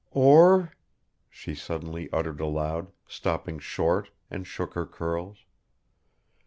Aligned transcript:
"Or?" 0.09 0.73
she 1.29 1.53
suddenly 1.53 2.09
uttered 2.11 2.39
aloud, 2.41 2.91
stopped 3.07 3.61
short 3.61 4.09
and 4.31 4.47
shook 4.47 4.73
her 4.73 4.87
curls 4.87 5.45